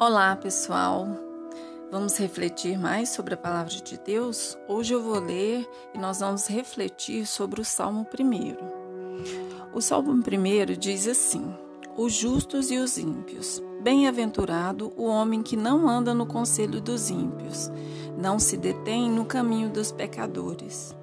Olá, 0.00 0.34
pessoal. 0.34 1.06
Vamos 1.90 2.16
refletir 2.16 2.78
mais 2.78 3.10
sobre 3.10 3.34
a 3.34 3.36
palavra 3.36 3.70
de 3.70 3.98
Deus? 3.98 4.56
Hoje 4.66 4.94
eu 4.94 5.02
vou 5.02 5.20
ler 5.20 5.68
e 5.92 5.98
nós 5.98 6.20
vamos 6.20 6.46
refletir 6.46 7.26
sobre 7.26 7.60
o 7.60 7.64
Salmo 7.66 8.06
1. 8.18 9.76
O 9.76 9.82
Salmo 9.82 10.12
1 10.12 10.78
diz 10.78 11.06
assim: 11.06 11.54
Os 11.98 12.14
justos 12.14 12.70
e 12.70 12.78
os 12.78 12.96
ímpios. 12.96 13.62
Bem-aventurado 13.82 14.90
o 14.96 15.04
homem 15.04 15.42
que 15.42 15.54
não 15.54 15.86
anda 15.86 16.14
no 16.14 16.24
conselho 16.24 16.80
dos 16.80 17.10
ímpios, 17.10 17.70
não 18.16 18.38
se 18.38 18.56
detém 18.56 19.10
no 19.10 19.26
caminho 19.26 19.68
dos 19.68 19.92
pecadores, 19.92 20.96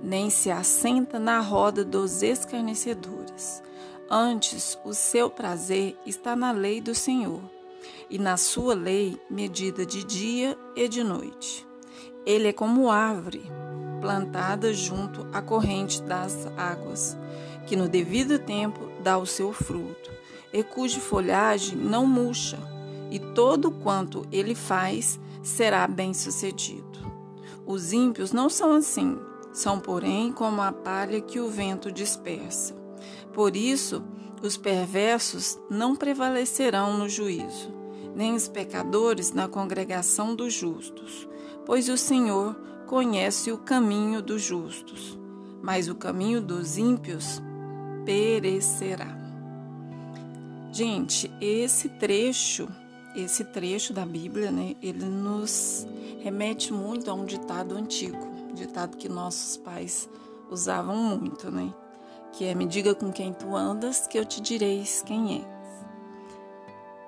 nem 0.00 0.30
se 0.30 0.52
assenta 0.52 1.18
na 1.18 1.40
roda 1.40 1.84
dos 1.84 2.22
escarnecedores. 2.22 3.60
Antes, 4.08 4.78
o 4.84 4.94
seu 4.94 5.28
prazer 5.28 5.98
está 6.06 6.36
na 6.36 6.52
lei 6.52 6.80
do 6.80 6.94
Senhor 6.94 7.53
e 8.08 8.18
na 8.18 8.36
sua 8.36 8.74
lei 8.74 9.20
medida 9.30 9.84
de 9.84 10.04
dia 10.04 10.58
e 10.76 10.88
de 10.88 11.02
noite. 11.02 11.66
Ele 12.26 12.48
é 12.48 12.52
como 12.52 12.90
árvore 12.90 13.42
plantada 14.00 14.72
junto 14.74 15.26
à 15.32 15.40
corrente 15.40 16.02
das 16.02 16.46
águas, 16.58 17.16
que 17.66 17.74
no 17.74 17.88
devido 17.88 18.38
tempo 18.38 18.80
dá 19.02 19.16
o 19.16 19.24
seu 19.24 19.52
fruto, 19.52 20.10
e 20.52 20.62
cuja 20.62 21.00
folhagem 21.00 21.76
não 21.76 22.06
murcha, 22.06 22.58
e 23.10 23.18
todo 23.18 23.70
quanto 23.70 24.26
ele 24.30 24.54
faz 24.54 25.18
será 25.42 25.86
bem-sucedido. 25.86 26.84
Os 27.66 27.92
ímpios 27.94 28.30
não 28.30 28.50
são 28.50 28.72
assim, 28.72 29.18
são, 29.54 29.80
porém, 29.80 30.32
como 30.32 30.60
a 30.60 30.70
palha 30.70 31.20
que 31.20 31.40
o 31.40 31.48
vento 31.48 31.90
dispersa. 31.90 32.74
Por 33.32 33.56
isso, 33.56 34.04
os 34.46 34.56
perversos 34.56 35.58
não 35.70 35.96
prevalecerão 35.96 36.98
no 36.98 37.08
juízo 37.08 37.74
nem 38.14 38.34
os 38.34 38.46
pecadores 38.46 39.32
na 39.32 39.48
congregação 39.48 40.34
dos 40.34 40.52
justos, 40.52 41.28
pois 41.66 41.88
o 41.88 41.96
Senhor 41.96 42.54
conhece 42.86 43.50
o 43.50 43.58
caminho 43.58 44.22
dos 44.22 44.42
justos, 44.42 45.18
mas 45.62 45.88
o 45.88 45.94
caminho 45.94 46.40
dos 46.40 46.78
ímpios 46.78 47.42
perecerá. 48.04 49.18
Gente, 50.70 51.30
esse 51.40 51.88
trecho, 51.88 52.68
esse 53.16 53.44
trecho 53.44 53.92
da 53.92 54.04
Bíblia, 54.04 54.50
né, 54.50 54.76
ele 54.82 55.04
nos 55.04 55.86
remete 56.20 56.72
muito 56.72 57.10
a 57.10 57.14
um 57.14 57.24
ditado 57.24 57.76
antigo, 57.76 58.18
ditado 58.54 58.96
que 58.96 59.08
nossos 59.08 59.56
pais 59.56 60.08
usavam 60.50 60.96
muito, 60.96 61.50
né? 61.50 61.72
Que 62.36 62.46
é 62.46 62.54
me 62.54 62.66
diga 62.66 62.94
com 62.94 63.12
quem 63.12 63.32
tu 63.32 63.54
andas, 63.54 64.06
que 64.06 64.18
eu 64.18 64.24
te 64.24 64.40
direis 64.40 65.02
quem 65.06 65.38
é. 65.38 65.54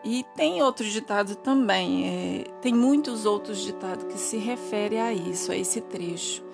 E 0.04 0.24
tem 0.36 0.62
outro 0.62 0.88
ditado 0.88 1.34
também, 1.34 2.06
é, 2.06 2.44
tem 2.62 2.72
muitos 2.72 3.26
outros 3.26 3.58
ditados 3.58 4.04
que 4.04 4.16
se 4.16 4.36
referem 4.36 5.00
a 5.00 5.12
isso, 5.12 5.50
a 5.50 5.56
esse 5.56 5.80
trecho. 5.80 6.44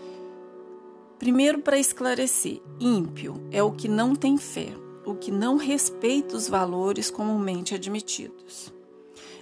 Primeiro, 1.19 1.59
para 1.59 1.79
esclarecer, 1.79 2.63
ímpio 2.81 3.35
é 3.51 3.63
o 3.63 3.71
que 3.71 3.89
não 3.89 4.15
tem 4.15 4.39
fé, 4.39 4.69
o 5.05 5.15
que 5.15 5.31
não 5.31 5.57
respeita 5.57 6.35
os 6.35 6.49
valores 6.49 7.11
comumente 7.11 7.75
admitidos. 7.75 8.73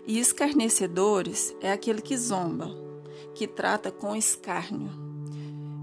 E 0.05 0.19
escarnecedores 0.19 1.55
é 1.61 1.71
aquele 1.71 2.03
que 2.03 2.17
zomba, 2.17 2.69
que 3.33 3.47
trata 3.47 3.93
com 3.93 4.17
escárnio. 4.17 4.91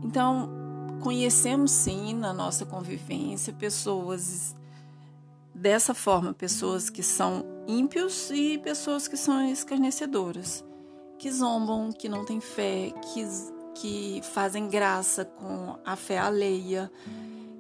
Então, 0.04 0.67
conhecemos 1.02 1.72
sim 1.72 2.14
na 2.14 2.34
nossa 2.34 2.66
convivência 2.66 3.54
pessoas 3.54 4.56
dessa 5.54 5.94
forma, 5.94 6.34
pessoas 6.34 6.90
que 6.90 7.02
são 7.02 7.44
ímpios 7.68 8.30
e 8.30 8.58
pessoas 8.60 9.08
que 9.08 9.18
são 9.18 9.44
escarnecedoras, 9.50 10.64
que 11.18 11.32
zombam, 11.32 11.92
que 11.92 12.08
não 12.08 12.24
têm 12.24 12.40
fé, 12.40 12.94
que, 13.14 13.28
que 13.76 14.22
fazem 14.34 14.68
graça 14.68 15.26
com 15.26 15.78
a 15.84 15.96
fé 15.96 16.20
alheia, 16.20 16.92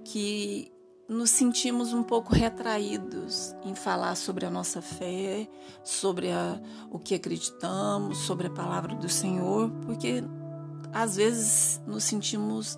que 0.04 0.72
nos 1.10 1.30
sentimos 1.30 1.94
um 1.94 2.04
pouco 2.04 2.34
retraídos 2.34 3.56
em 3.64 3.74
falar 3.74 4.16
sobre 4.16 4.46
a 4.46 4.50
nossa 4.50 4.82
fé, 4.82 5.48
sobre 5.84 6.32
a, 6.32 6.62
o 6.92 7.00
que 7.00 7.16
acreditamos, 7.16 8.20
sobre 8.20 8.48
a 8.48 8.52
palavra 8.52 8.94
do 8.94 9.10
Senhor, 9.10 9.72
porque 9.86 10.24
às 10.94 11.16
vezes 11.16 11.82
nos 11.88 12.04
sentimos 12.04 12.78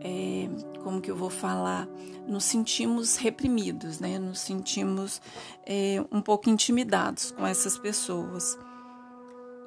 é, 0.00 0.48
como 0.82 1.00
que 1.00 1.10
eu 1.10 1.16
vou 1.16 1.30
falar, 1.30 1.88
nos 2.26 2.44
sentimos 2.44 3.16
reprimidos, 3.16 4.00
né? 4.00 4.18
Nos 4.18 4.40
sentimos 4.40 5.20
é, 5.66 6.04
um 6.10 6.20
pouco 6.20 6.48
intimidados 6.48 7.30
com 7.32 7.46
essas 7.46 7.78
pessoas. 7.78 8.58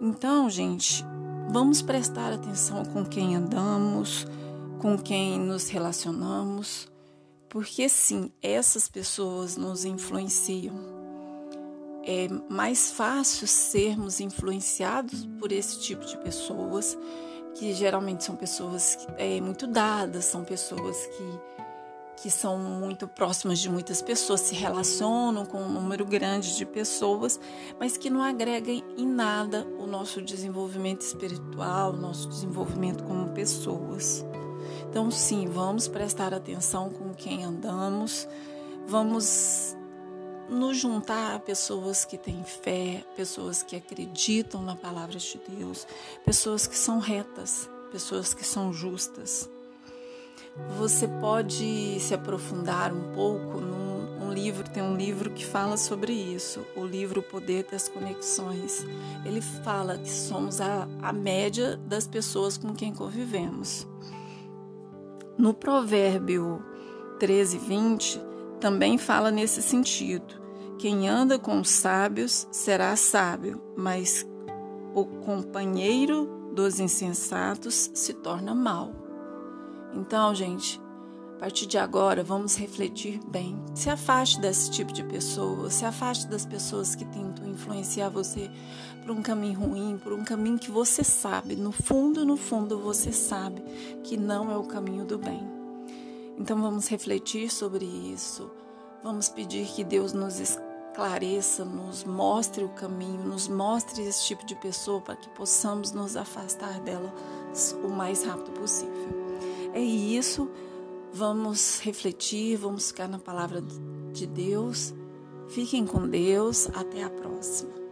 Então, 0.02 0.50
gente, 0.50 1.06
vamos 1.50 1.82
prestar 1.82 2.34
atenção 2.34 2.84
com 2.86 3.06
quem 3.06 3.36
andamos, 3.36 4.26
com 4.80 4.98
quem 4.98 5.40
nos 5.40 5.70
relacionamos, 5.70 6.92
porque 7.48 7.88
sim, 7.88 8.32
essas 8.42 8.90
pessoas 8.90 9.56
nos 9.56 9.86
influenciam. 9.86 10.74
É 12.06 12.28
mais 12.50 12.92
fácil 12.92 13.48
sermos 13.48 14.20
influenciados 14.20 15.26
por 15.40 15.54
esse 15.54 15.80
tipo 15.80 16.06
de 16.06 16.18
pessoas 16.18 16.98
que 17.56 17.74
geralmente 17.74 18.24
são 18.24 18.36
pessoas 18.36 19.08
é, 19.18 19.40
muito 19.40 19.68
dadas, 19.68 20.25
são 20.25 20.44
pessoas 20.44 20.97
que, 21.06 21.40
que 22.24 22.31
são 22.31 22.58
muito 22.58 23.08
próximas 23.08 23.59
de 23.59 23.69
muitas 23.69 24.02
pessoas, 24.02 24.41
se 24.41 24.56
relacionam 24.56 25.46
com 25.46 25.59
um 25.62 25.69
número 25.69 26.06
grande 26.06 26.56
de 26.56 26.66
pessoas, 26.66 27.40
mas 27.80 27.97
que 27.97 28.09
não 28.09 28.22
agregam 28.22 28.81
em 28.97 29.06
nada 29.06 29.68
o 29.80 29.86
nosso 29.86 30.22
desenvolvimento 30.22 31.02
espiritual, 31.02 31.94
o 31.94 31.97
nosso 31.97 32.28
desenvolvimento 32.28 33.03
como 33.03 33.30
pessoas. 33.30 34.25
Então, 34.90 35.09
sim, 35.09 35.47
vamos 35.47 35.88
prestar 35.88 36.34
atenção 36.34 36.90
com 36.90 37.14
quem 37.14 37.44
andamos, 37.44 38.28
vamos 38.88 39.75
nos 40.53 40.78
juntar 40.78 41.36
a 41.36 41.40
pessoas 41.40 42.06
que 42.06 42.18
têm 42.18 42.44
fé, 42.44 43.03
pessoas 43.16 43.64
que 43.64 43.75
acreditam 43.75 44.62
na 44.62 44.75
palavra 44.75 45.18
de 45.18 45.40
Deus, 45.50 45.88
pessoas 46.25 46.68
que 46.68 46.78
são 46.78 47.00
retas, 47.00 47.69
pessoas 47.91 48.34
que 48.34 48.46
são 48.46 48.72
justas. 48.72 49.50
Você 50.78 51.08
pode 51.08 52.00
se 52.00 52.14
aprofundar 52.14 52.94
um 52.94 53.14
pouco 53.14 53.59
num 53.59 53.94
um 54.24 54.31
livro, 54.31 54.68
tem 54.68 54.81
um 54.81 54.96
livro 54.96 55.30
que 55.30 55.46
fala 55.46 55.78
sobre 55.78 56.12
isso, 56.12 56.66
o 56.75 56.85
livro 56.85 57.20
O 57.20 57.24
Poder 57.24 57.68
das 57.70 57.88
Conexões. 57.88 58.85
Ele 59.25 59.41
fala 59.41 59.97
que 59.97 60.09
somos 60.09 60.59
a, 60.59 60.88
a 61.02 61.14
média 61.14 61.78
das 61.78 62.08
pessoas 62.08 62.58
com 62.58 62.74
quem 62.74 62.94
convivemos. 62.94 63.88
No 65.38 65.53
provérbio 65.53 66.64
13, 67.20 67.58
20, 67.59 68.22
também 68.59 68.97
fala 68.97 69.30
nesse 69.30 69.62
sentido. 69.62 70.43
Quem 70.84 71.08
anda 71.08 71.40
com 71.40 71.62
os 71.62 71.70
sábios 71.70 72.46
será 72.52 72.94
sábio, 72.98 73.62
mas 73.74 74.28
o 74.94 75.06
companheiro 75.06 76.52
dos 76.54 76.78
insensatos 76.78 77.90
se 77.94 78.14
torna 78.16 78.54
mau. 78.54 78.92
Então, 79.94 80.36
gente, 80.36 80.82
a 81.38 81.40
partir 81.40 81.68
de 81.68 81.78
agora, 81.78 82.22
vamos 82.22 82.58
refletir 82.58 83.22
bem. 83.26 83.64
Se 83.74 83.90
afaste 83.90 84.42
desse 84.42 84.70
tipo 84.72 84.92
de 84.92 85.06
pessoa, 85.06 85.70
se 85.70 85.86
afaste 85.86 86.28
das 86.28 86.46
pessoas 86.46 86.96
que 86.96 87.06
tentam 87.06 87.48
influenciar 87.48 88.10
você 88.10 88.52
por 89.04 89.12
um 89.12 89.22
caminho 89.22 89.62
ruim, 89.62 89.98
por 89.98 90.12
um 90.12 90.26
caminho 90.26 90.60
que 90.60 90.70
você 90.70 91.02
sabe, 91.02 91.56
no 91.56 91.72
fundo, 91.72 92.26
no 92.26 92.36
fundo, 92.36 92.78
você 92.78 93.14
sabe 93.14 93.64
que 94.04 94.18
não 94.18 94.52
é 94.52 94.58
o 94.58 94.64
caminho 94.64 95.06
do 95.06 95.18
bem. 95.18 95.48
Então 96.38 96.62
vamos 96.62 96.90
refletir 96.90 97.50
sobre 97.50 97.86
isso. 97.86 98.52
Vamos 99.02 99.29
pedir 99.29 99.66
que 99.68 99.86
Deus 99.86 100.12
nos 100.12 100.40
esclareça, 100.93 101.66
nos 101.66 102.03
mostre 102.03 102.63
o 102.63 102.69
caminho, 102.69 103.23
nos 103.23 103.47
mostre 103.47 104.03
esse 104.03 104.25
tipo 104.25 104.45
de 104.45 104.53
pessoa 104.55 105.01
para 105.01 105.16
que 105.16 105.28
possamos 105.29 105.91
nos 105.91 106.16
afastar 106.16 106.79
dela 106.81 107.11
o 107.84 107.87
mais 107.87 108.23
rápido 108.23 108.51
possível. 108.51 109.09
É 109.73 109.81
isso. 109.81 110.47
Vamos 111.11 111.79
refletir, 111.79 112.57
vamos 112.57 112.90
ficar 112.90 113.07
na 113.07 113.17
palavra 113.17 113.63
de 114.11 114.28
Deus. 114.28 114.93
Fiquem 115.49 115.85
com 115.85 116.07
Deus. 116.07 116.67
Até 116.75 117.03
a 117.03 117.09
próxima. 117.09 117.83